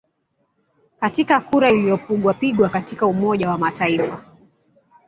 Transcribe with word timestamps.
katika 0.99 1.39
kura 1.41 1.71
iliyopugwa 1.71 2.33
pigwa 2.33 2.69
katika 2.69 3.05
umoja 3.05 3.49
wa 3.49 3.57
mataifa 3.57 4.23